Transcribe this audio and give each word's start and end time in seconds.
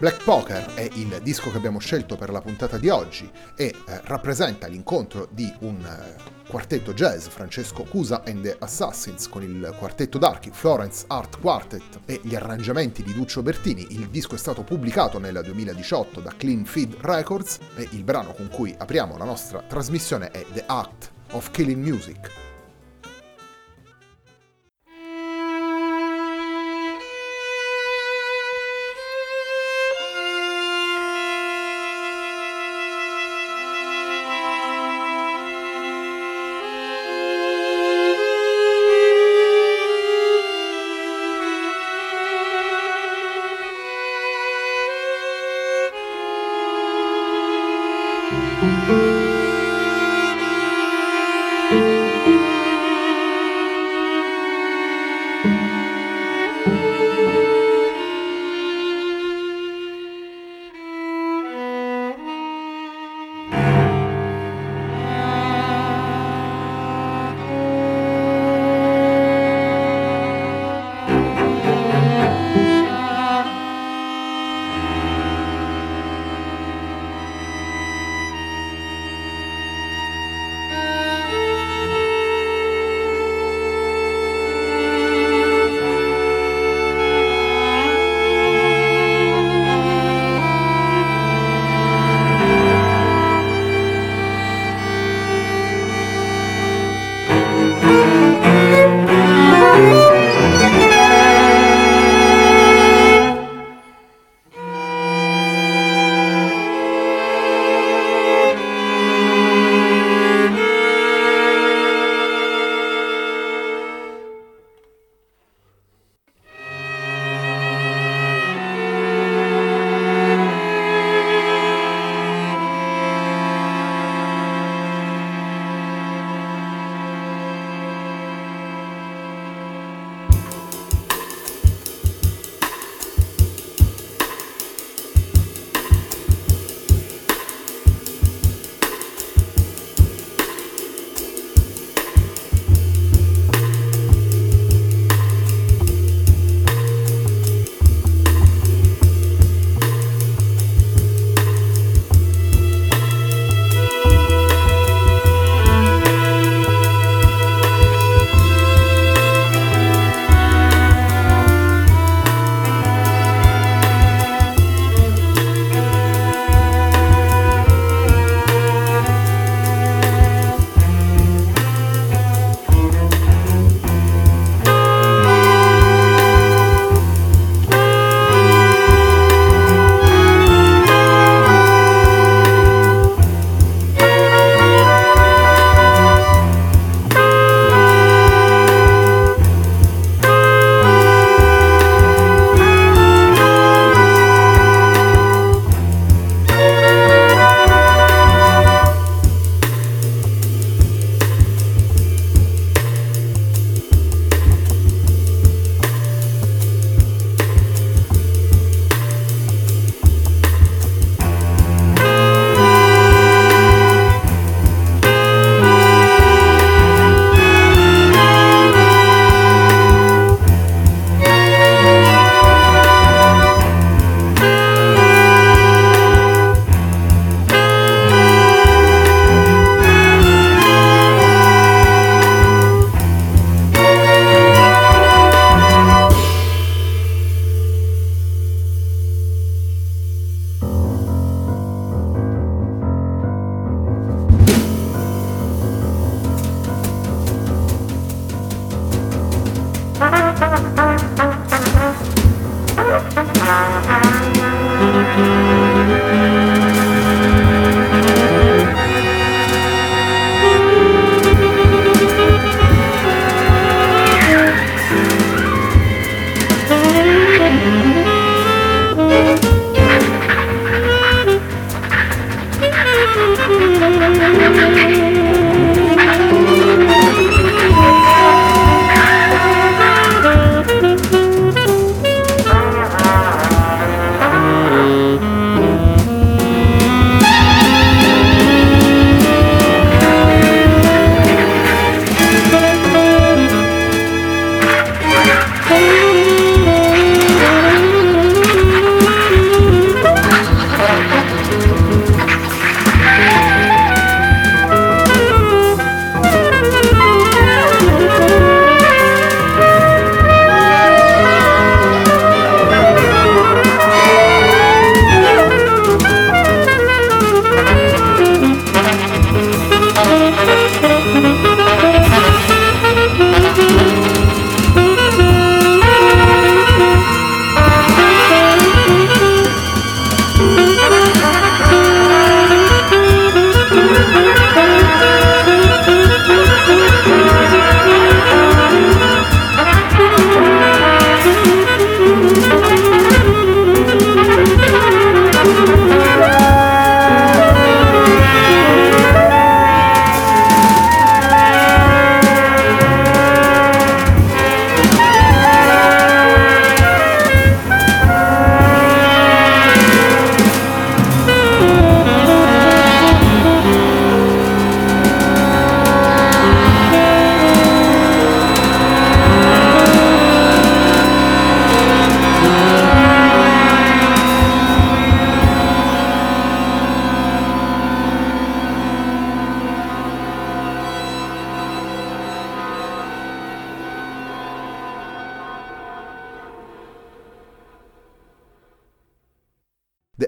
Black 0.00 0.24
Poker 0.24 0.72
è 0.72 0.88
il 0.94 1.20
disco 1.22 1.50
che 1.50 1.58
abbiamo 1.58 1.78
scelto 1.78 2.16
per 2.16 2.30
la 2.30 2.40
puntata 2.40 2.78
di 2.78 2.88
oggi 2.88 3.30
e 3.54 3.64
eh, 3.66 3.74
rappresenta 4.04 4.66
l'incontro 4.66 5.28
di 5.30 5.52
un 5.60 5.76
eh, 5.84 6.48
quartetto 6.48 6.94
jazz 6.94 7.26
Francesco 7.26 7.82
Cusa 7.82 8.22
and 8.24 8.40
the 8.40 8.56
Assassins 8.58 9.28
con 9.28 9.42
il 9.42 9.74
quartetto 9.76 10.16
d'archi 10.16 10.48
Florence 10.54 11.04
Art 11.06 11.38
Quartet 11.38 12.00
e 12.06 12.18
gli 12.22 12.34
arrangiamenti 12.34 13.02
di 13.02 13.12
Duccio 13.12 13.42
Bertini. 13.42 13.88
Il 13.90 14.08
disco 14.08 14.36
è 14.36 14.38
stato 14.38 14.62
pubblicato 14.62 15.18
nel 15.18 15.38
2018 15.44 16.20
da 16.20 16.32
Clean 16.34 16.64
Feed 16.64 16.96
Records 17.02 17.58
e 17.76 17.86
il 17.90 18.02
brano 18.02 18.32
con 18.32 18.48
cui 18.48 18.74
apriamo 18.74 19.18
la 19.18 19.26
nostra 19.26 19.60
trasmissione 19.60 20.30
è 20.30 20.46
The 20.54 20.64
Act 20.66 21.10
of 21.32 21.50
Killing 21.50 21.86
Music 21.86 22.49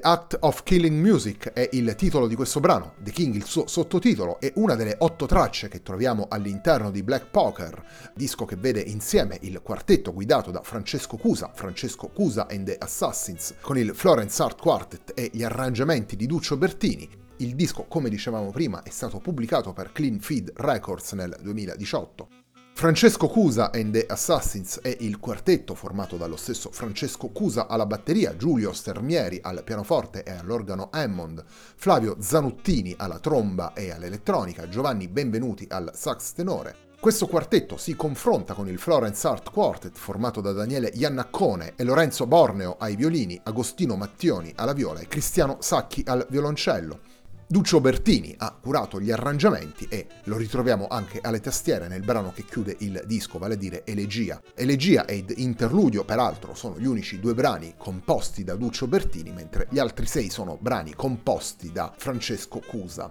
Act 0.04 0.36
of 0.40 0.64
Killing 0.64 1.00
Music 1.00 1.52
è 1.52 1.68
il 1.72 1.94
titolo 1.94 2.26
di 2.26 2.34
questo 2.34 2.58
brano, 2.58 2.94
The 2.98 3.12
King 3.12 3.36
il 3.36 3.44
suo 3.44 3.68
sottotitolo 3.68 4.40
è 4.40 4.52
una 4.56 4.74
delle 4.74 4.96
otto 4.98 5.26
tracce 5.26 5.68
che 5.68 5.80
troviamo 5.80 6.26
all'interno 6.28 6.90
di 6.90 7.04
Black 7.04 7.30
Poker, 7.30 8.10
disco 8.12 8.44
che 8.44 8.56
vede 8.56 8.80
insieme 8.80 9.38
il 9.42 9.60
quartetto 9.62 10.12
guidato 10.12 10.50
da 10.50 10.60
Francesco 10.62 11.16
Cusa, 11.16 11.52
Francesco 11.54 12.08
Cusa 12.08 12.48
and 12.50 12.66
the 12.66 12.76
Assassins, 12.78 13.54
con 13.60 13.78
il 13.78 13.94
Florence 13.94 14.42
Art 14.42 14.60
Quartet 14.60 15.12
e 15.14 15.30
gli 15.32 15.44
arrangiamenti 15.44 16.16
di 16.16 16.26
Duccio 16.26 16.56
Bertini. 16.56 17.08
Il 17.36 17.54
disco, 17.54 17.84
come 17.84 18.08
dicevamo 18.08 18.50
prima, 18.50 18.82
è 18.82 18.90
stato 18.90 19.18
pubblicato 19.18 19.72
per 19.72 19.92
Clean 19.92 20.18
Feed 20.18 20.50
Records 20.56 21.12
nel 21.12 21.36
2018. 21.40 22.41
Francesco 22.74 23.28
Cusa 23.28 23.70
and 23.70 23.92
the 23.92 24.06
Assassins 24.08 24.80
è 24.80 24.96
il 25.00 25.20
quartetto 25.20 25.74
formato 25.74 26.16
dallo 26.16 26.36
stesso 26.36 26.70
Francesco 26.72 27.28
Cusa 27.28 27.68
alla 27.68 27.86
batteria, 27.86 28.36
Giulio 28.36 28.72
Stermieri 28.72 29.38
al 29.40 29.62
pianoforte 29.62 30.24
e 30.24 30.32
all'organo 30.32 30.88
Hammond, 30.90 31.44
Flavio 31.46 32.16
Zanuttini 32.18 32.94
alla 32.96 33.20
tromba 33.20 33.72
e 33.72 33.92
all'elettronica, 33.92 34.68
Giovanni 34.68 35.06
Benvenuti 35.06 35.64
al 35.70 35.92
sax 35.94 36.32
tenore. 36.32 36.90
Questo 36.98 37.28
quartetto 37.28 37.76
si 37.76 37.94
confronta 37.94 38.54
con 38.54 38.68
il 38.68 38.78
Florence 38.78 39.26
Art 39.28 39.50
Quartet 39.50 39.96
formato 39.96 40.40
da 40.40 40.52
Daniele 40.52 40.90
Iannaccone 40.92 41.74
e 41.76 41.84
Lorenzo 41.84 42.26
Borneo 42.26 42.76
ai 42.78 42.96
violini, 42.96 43.40
Agostino 43.44 43.96
Mattioni 43.96 44.52
alla 44.56 44.72
viola 44.72 44.98
e 44.98 45.06
Cristiano 45.06 45.58
Sacchi 45.60 46.02
al 46.06 46.26
violoncello. 46.28 47.11
Duccio 47.52 47.82
Bertini 47.82 48.34
ha 48.38 48.50
curato 48.58 48.98
gli 48.98 49.10
arrangiamenti 49.10 49.86
e 49.90 50.06
lo 50.24 50.38
ritroviamo 50.38 50.86
anche 50.88 51.18
alle 51.20 51.40
tastiere 51.40 51.86
nel 51.86 52.00
brano 52.00 52.32
che 52.32 52.46
chiude 52.46 52.76
il 52.78 53.02
disco, 53.04 53.36
vale 53.36 53.52
a 53.52 53.56
dire 53.58 53.84
Elegia. 53.84 54.40
Elegia 54.54 55.04
ed 55.04 55.34
Interludio, 55.36 56.02
peraltro, 56.02 56.54
sono 56.54 56.78
gli 56.78 56.86
unici 56.86 57.20
due 57.20 57.34
brani 57.34 57.74
composti 57.76 58.42
da 58.42 58.54
Duccio 58.54 58.86
Bertini, 58.86 59.32
mentre 59.32 59.66
gli 59.68 59.78
altri 59.78 60.06
sei 60.06 60.30
sono 60.30 60.56
brani 60.58 60.94
composti 60.94 61.70
da 61.70 61.92
Francesco 61.94 62.58
Cusa. 62.66 63.10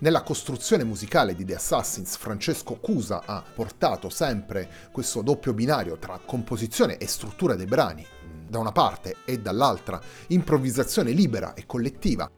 Nella 0.00 0.22
costruzione 0.22 0.84
musicale 0.84 1.34
di 1.34 1.46
The 1.46 1.54
Assassins, 1.54 2.16
Francesco 2.16 2.74
Cusa 2.74 3.22
ha 3.24 3.42
portato 3.54 4.10
sempre 4.10 4.68
questo 4.92 5.22
doppio 5.22 5.54
binario 5.54 5.96
tra 5.96 6.20
composizione 6.22 6.98
e 6.98 7.06
struttura 7.06 7.54
dei 7.54 7.64
brani, 7.64 8.06
da 8.46 8.58
una 8.58 8.72
parte 8.72 9.16
e 9.24 9.38
dall'altra, 9.38 9.98
improvvisazione 10.26 11.12
libera 11.12 11.54
e 11.54 11.64
collettiva, 11.64 12.30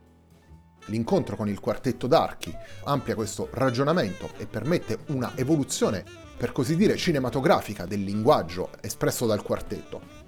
L'incontro 0.86 1.36
con 1.36 1.48
il 1.48 1.60
quartetto 1.60 2.06
d'archi 2.06 2.54
amplia 2.84 3.14
questo 3.14 3.48
ragionamento 3.52 4.30
e 4.36 4.46
permette 4.46 4.98
una 5.06 5.32
evoluzione, 5.34 6.04
per 6.36 6.52
così 6.52 6.76
dire, 6.76 6.96
cinematografica 6.96 7.86
del 7.86 8.02
linguaggio 8.02 8.70
espresso 8.80 9.24
dal 9.24 9.42
quartetto. 9.42 10.22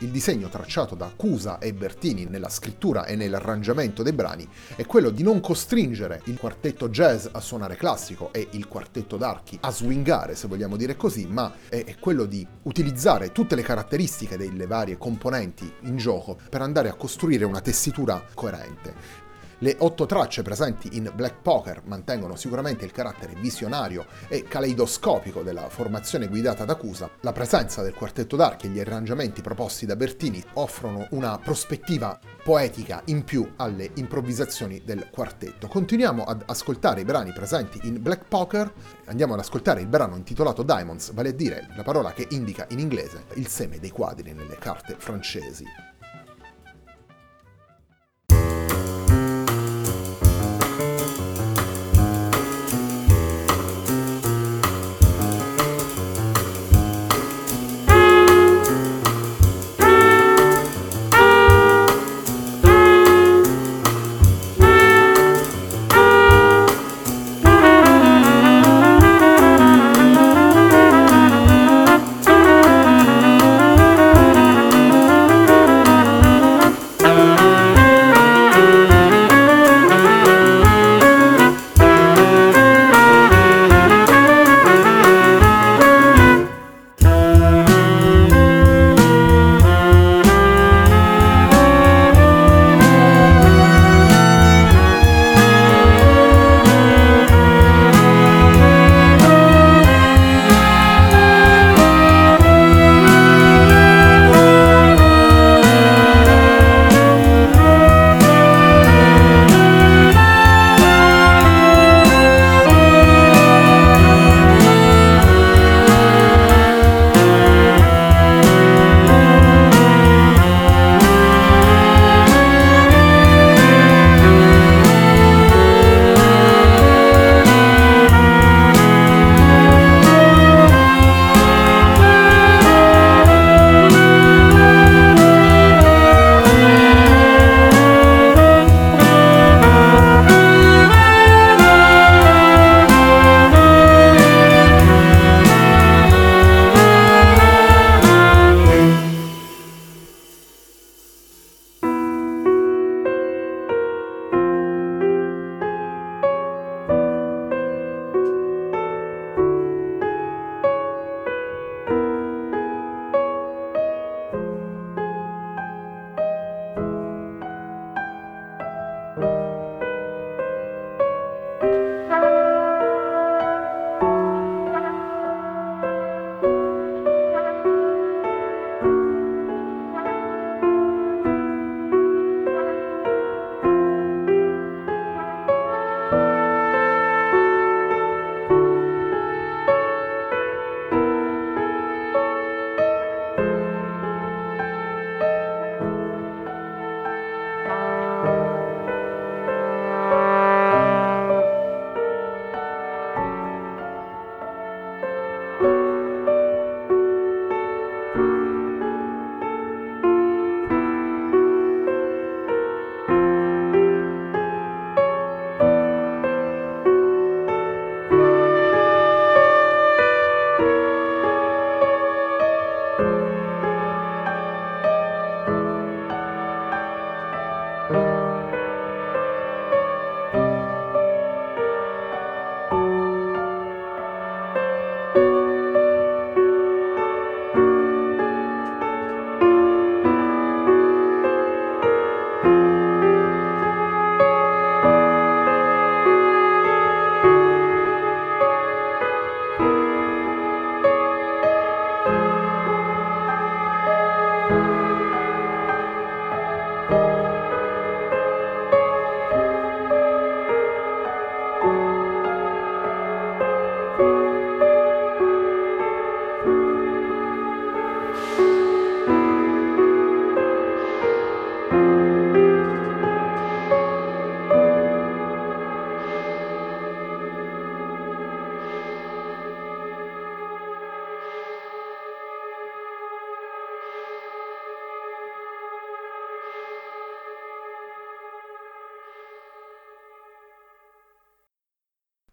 Il 0.00 0.10
disegno 0.10 0.48
tracciato 0.48 0.94
da 0.94 1.10
Cusa 1.16 1.58
e 1.58 1.74
Bertini 1.74 2.26
nella 2.26 2.48
scrittura 2.48 3.04
e 3.04 3.16
nell'arrangiamento 3.16 4.04
dei 4.04 4.12
brani 4.12 4.48
è 4.76 4.86
quello 4.86 5.10
di 5.10 5.24
non 5.24 5.40
costringere 5.40 6.20
il 6.26 6.38
quartetto 6.38 6.88
jazz 6.88 7.26
a 7.32 7.40
suonare 7.40 7.74
classico 7.74 8.32
e 8.32 8.46
il 8.52 8.68
quartetto 8.68 9.16
d'archi 9.16 9.58
a 9.60 9.72
swingare, 9.72 10.36
se 10.36 10.46
vogliamo 10.46 10.76
dire 10.76 10.94
così, 10.94 11.26
ma 11.26 11.52
è 11.68 11.96
quello 11.98 12.26
di 12.26 12.46
utilizzare 12.62 13.32
tutte 13.32 13.56
le 13.56 13.62
caratteristiche 13.62 14.36
delle 14.36 14.68
varie 14.68 14.98
componenti 14.98 15.68
in 15.82 15.96
gioco 15.96 16.38
per 16.48 16.62
andare 16.62 16.88
a 16.88 16.94
costruire 16.94 17.44
una 17.44 17.60
tessitura 17.60 18.22
coerente. 18.34 19.26
Le 19.60 19.74
otto 19.80 20.06
tracce 20.06 20.42
presenti 20.42 20.96
in 20.96 21.10
Black 21.12 21.42
Poker 21.42 21.82
mantengono 21.84 22.36
sicuramente 22.36 22.84
il 22.84 22.92
carattere 22.92 23.34
visionario 23.34 24.06
e 24.28 24.44
caleidoscopico 24.44 25.42
della 25.42 25.68
formazione 25.68 26.28
guidata 26.28 26.64
da 26.64 26.76
Cusa. 26.76 27.10
La 27.22 27.32
presenza 27.32 27.82
del 27.82 27.94
quartetto 27.94 28.36
d'archi 28.36 28.66
e 28.66 28.68
gli 28.68 28.78
arrangiamenti 28.78 29.42
proposti 29.42 29.84
da 29.84 29.96
Bertini 29.96 30.40
offrono 30.54 31.08
una 31.10 31.36
prospettiva 31.38 32.16
poetica 32.44 33.02
in 33.06 33.24
più 33.24 33.54
alle 33.56 33.90
improvvisazioni 33.94 34.82
del 34.84 35.08
quartetto. 35.10 35.66
Continuiamo 35.66 36.22
ad 36.22 36.44
ascoltare 36.46 37.00
i 37.00 37.04
brani 37.04 37.32
presenti 37.32 37.80
in 37.82 38.00
Black 38.00 38.26
Poker, 38.28 38.72
andiamo 39.06 39.34
ad 39.34 39.40
ascoltare 39.40 39.80
il 39.80 39.88
brano 39.88 40.14
intitolato 40.14 40.62
Diamonds, 40.62 41.12
vale 41.12 41.30
a 41.30 41.32
dire 41.32 41.66
la 41.74 41.82
parola 41.82 42.12
che 42.12 42.28
indica 42.30 42.64
in 42.70 42.78
inglese 42.78 43.24
il 43.34 43.48
seme 43.48 43.80
dei 43.80 43.90
quadri 43.90 44.32
nelle 44.32 44.56
carte 44.56 44.94
francesi. 44.98 45.64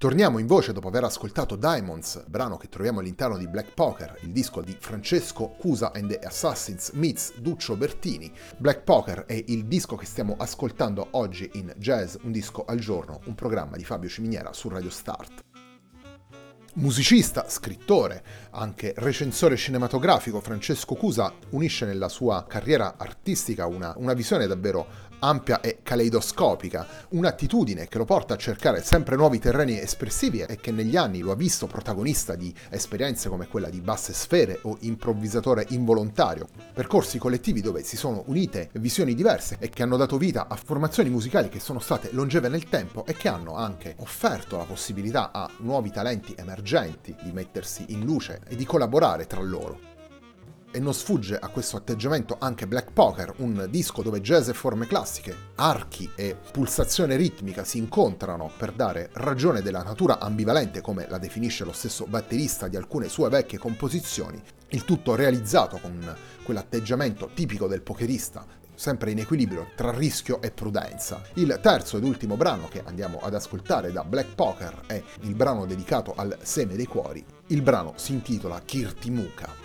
Torniamo 0.05 0.37
in 0.37 0.45
voce 0.45 0.71
dopo 0.71 0.87
aver 0.87 1.03
ascoltato 1.03 1.55
Diamonds, 1.55 2.25
brano 2.27 2.57
che 2.57 2.69
troviamo 2.69 2.99
all'interno 2.99 3.39
di 3.39 3.47
Black 3.47 3.73
Poker, 3.73 4.19
il 4.21 4.29
disco 4.29 4.61
di 4.61 4.77
Francesco 4.79 5.55
Cusa 5.57 5.93
and 5.93 6.07
the 6.09 6.19
Assassins 6.19 6.91
meets 6.91 7.33
Duccio 7.39 7.75
Bertini. 7.75 8.31
Black 8.57 8.83
Poker 8.83 9.25
è 9.25 9.43
il 9.47 9.65
disco 9.65 9.95
che 9.95 10.05
stiamo 10.05 10.35
ascoltando 10.37 11.07
oggi 11.13 11.49
in 11.53 11.73
Jazz 11.77 12.17
Un 12.21 12.31
disco 12.31 12.65
al 12.65 12.77
giorno, 12.77 13.21
un 13.25 13.33
programma 13.33 13.77
di 13.77 13.83
Fabio 13.83 14.07
Ciminiera 14.07 14.53
su 14.53 14.69
Radio 14.69 14.91
Start 14.91 15.43
musicista, 16.75 17.45
scrittore, 17.47 18.21
anche 18.51 18.93
recensore 18.97 19.55
cinematografico, 19.55 20.41
Francesco 20.41 20.95
Cusa 20.95 21.33
unisce 21.51 21.85
nella 21.85 22.09
sua 22.09 22.45
carriera 22.47 22.95
artistica 22.97 23.65
una, 23.65 23.93
una 23.95 24.11
visione 24.11 24.45
davvero 24.45 24.85
ampia 25.25 25.59
e 25.61 25.79
caleidoscopica, 25.81 26.87
un'attitudine 27.09 27.87
che 27.87 27.97
lo 27.97 28.05
porta 28.05 28.35
a 28.35 28.37
cercare 28.37 28.83
sempre 28.83 29.15
nuovi 29.15 29.39
terreni 29.39 29.79
espressivi 29.79 30.41
e 30.41 30.57
che 30.57 30.71
negli 30.71 30.95
anni 30.95 31.19
lo 31.19 31.31
ha 31.31 31.35
visto 31.35 31.67
protagonista 31.67 32.35
di 32.35 32.53
esperienze 32.69 33.29
come 33.29 33.47
quella 33.47 33.69
di 33.69 33.81
Basse 33.81 34.13
Sfere 34.13 34.59
o 34.63 34.77
improvvisatore 34.81 35.65
involontario, 35.69 36.47
percorsi 36.73 37.17
collettivi 37.17 37.61
dove 37.61 37.83
si 37.83 37.97
sono 37.97 38.23
unite 38.27 38.69
visioni 38.73 39.15
diverse 39.15 39.57
e 39.59 39.69
che 39.69 39.83
hanno 39.83 39.97
dato 39.97 40.17
vita 40.17 40.47
a 40.47 40.55
formazioni 40.55 41.09
musicali 41.09 41.49
che 41.49 41.59
sono 41.59 41.79
state 41.79 42.09
longeve 42.11 42.49
nel 42.49 42.69
tempo 42.69 43.05
e 43.05 43.13
che 43.13 43.27
hanno 43.27 43.55
anche 43.55 43.95
offerto 43.99 44.57
la 44.57 44.65
possibilità 44.65 45.31
a 45.31 45.49
nuovi 45.57 45.91
talenti 45.91 46.35
emergenti 46.37 47.15
di 47.21 47.31
mettersi 47.31 47.85
in 47.89 48.03
luce 48.05 48.41
e 48.47 48.55
di 48.55 48.65
collaborare 48.65 49.25
tra 49.25 49.41
loro 49.41 49.94
e 50.75 50.79
non 50.81 50.93
sfugge 50.93 51.39
a 51.39 51.47
questo 51.47 51.77
atteggiamento 51.77 52.35
anche 52.37 52.67
Black 52.67 52.91
Poker, 52.91 53.35
un 53.37 53.65
disco 53.69 54.01
dove 54.01 54.19
jazz 54.19 54.49
e 54.49 54.53
forme 54.53 54.85
classiche, 54.87 55.33
archi 55.55 56.11
e 56.15 56.35
pulsazione 56.51 57.15
ritmica 57.15 57.63
si 57.63 57.77
incontrano 57.77 58.51
per 58.57 58.73
dare 58.73 59.09
ragione 59.13 59.61
della 59.61 59.83
natura 59.83 60.19
ambivalente 60.19 60.81
come 60.81 61.07
la 61.07 61.17
definisce 61.17 61.63
lo 61.63 61.71
stesso 61.71 62.05
batterista 62.07 62.67
di 62.67 62.75
alcune 62.75 63.07
sue 63.07 63.29
vecchie 63.29 63.57
composizioni, 63.57 64.41
il 64.71 64.83
tutto 64.83 65.15
realizzato 65.15 65.77
con 65.77 66.13
quell'atteggiamento 66.43 67.29
tipico 67.33 67.67
del 67.67 67.81
pokerista 67.81 68.45
sempre 68.75 69.11
in 69.11 69.19
equilibrio 69.19 69.69
tra 69.73 69.91
rischio 69.91 70.41
e 70.41 70.51
prudenza. 70.51 71.21
Il 71.35 71.57
terzo 71.61 71.95
ed 71.95 72.03
ultimo 72.03 72.35
brano 72.35 72.67
che 72.67 72.83
andiamo 72.85 73.19
ad 73.21 73.33
ascoltare 73.33 73.93
da 73.93 74.03
Black 74.03 74.35
Poker 74.35 74.81
è 74.87 75.01
il 75.21 75.33
brano 75.33 75.65
dedicato 75.65 76.13
al 76.13 76.37
seme 76.41 76.75
dei 76.75 76.85
cuori. 76.85 77.23
Il 77.47 77.61
brano 77.61 77.93
si 77.95 78.11
intitola 78.11 78.59
Kirtimuka. 78.59 79.64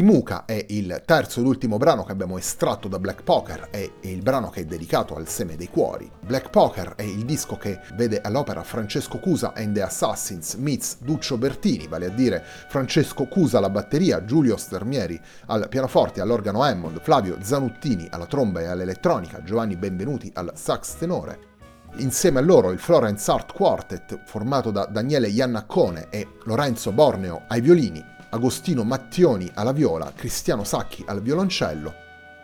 Muka 0.00 0.46
è 0.46 0.64
il 0.70 1.02
terzo 1.04 1.40
ed 1.40 1.46
ultimo 1.46 1.76
brano 1.76 2.04
che 2.04 2.12
abbiamo 2.12 2.38
estratto 2.38 2.88
da 2.88 2.98
Black 2.98 3.22
Poker, 3.22 3.68
è 3.70 3.90
il 4.00 4.22
brano 4.22 4.48
che 4.48 4.60
è 4.60 4.64
dedicato 4.64 5.14
al 5.16 5.28
seme 5.28 5.56
dei 5.56 5.68
cuori. 5.68 6.10
Black 6.24 6.48
Poker 6.48 6.94
è 6.94 7.02
il 7.02 7.26
disco 7.26 7.58
che 7.58 7.80
vede 7.94 8.20
all'opera 8.22 8.62
Francesco 8.62 9.18
Cusa 9.18 9.52
and 9.54 9.74
the 9.74 9.82
Assassins 9.82 10.54
meets 10.54 10.96
Duccio 11.00 11.36
Bertini, 11.36 11.88
vale 11.88 12.06
a 12.06 12.10
dire 12.10 12.42
Francesco 12.68 13.26
Cusa 13.26 13.58
alla 13.58 13.68
batteria, 13.68 14.24
Giulio 14.24 14.56
Stermieri 14.56 15.20
al 15.46 15.68
pianoforte 15.68 16.20
e 16.20 16.22
all'organo 16.22 16.62
Hammond, 16.62 17.00
Flavio 17.02 17.36
Zanuttini 17.42 18.06
alla 18.10 18.26
tromba 18.26 18.60
e 18.60 18.66
all'elettronica, 18.66 19.42
Giovanni 19.42 19.76
Benvenuti 19.76 20.30
al 20.34 20.52
sax 20.54 20.96
tenore. 20.96 21.50
Insieme 21.96 22.38
a 22.38 22.42
loro 22.42 22.70
il 22.70 22.78
Florence 22.78 23.30
Art 23.30 23.52
Quartet, 23.52 24.22
formato 24.24 24.70
da 24.70 24.86
Daniele 24.86 25.28
Iannaccone 25.28 26.06
e 26.08 26.26
Lorenzo 26.44 26.90
Borneo 26.90 27.42
ai 27.48 27.60
violini, 27.60 28.02
Agostino 28.34 28.82
Mattioni 28.82 29.50
alla 29.52 29.72
viola, 29.72 30.10
Cristiano 30.16 30.64
Sacchi 30.64 31.04
al 31.06 31.20
violoncello. 31.20 31.94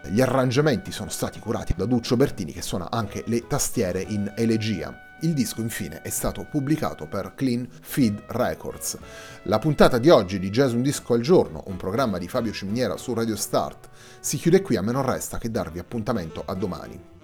Gli 0.05 0.21
arrangiamenti 0.21 0.93
sono 0.93 1.09
stati 1.09 1.39
curati 1.39 1.73
da 1.75 1.87
Duccio 1.87 2.15
Bertini 2.15 2.53
che 2.53 2.61
suona 2.61 2.91
anche 2.91 3.25
le 3.27 3.47
tastiere 3.47 4.03
in 4.03 4.31
elegia. 4.37 5.17
Il 5.21 5.33
disco 5.33 5.63
infine 5.63 6.03
è 6.03 6.11
stato 6.11 6.45
pubblicato 6.45 7.07
per 7.07 7.33
Clean 7.35 7.67
Feed 7.81 8.25
Records. 8.27 8.99
La 9.45 9.59
puntata 9.59 9.97
di 9.97 10.11
oggi 10.11 10.39
di 10.39 10.51
Jazz 10.51 10.75
Un 10.75 10.83
Disco 10.83 11.15
al 11.15 11.23
Giorno, 11.23 11.65
un 11.69 11.77
programma 11.77 12.19
di 12.19 12.29
Fabio 12.29 12.53
Ciminiera 12.53 12.99
su 12.99 13.15
Radio 13.15 13.35
Start, 13.35 13.89
si 14.21 14.37
chiude 14.37 14.61
qui 14.61 14.77
a 14.77 14.83
me 14.83 14.93
non 14.93 15.07
resta 15.07 15.39
che 15.39 15.51
darvi 15.51 15.79
appuntamento 15.79 16.43
a 16.45 16.53
domani. 16.53 17.18